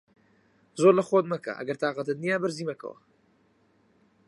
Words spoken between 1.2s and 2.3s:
مەکە، ئەگەر تاقەتت